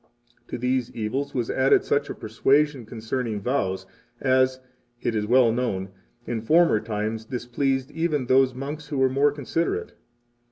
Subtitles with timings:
[0.47, 3.85] To 10 these evils was added such a persuasion concerning vows
[4.19, 4.59] as,
[4.99, 5.89] it is well known,
[6.25, 9.93] in former times displeased even those monks who were more considerate.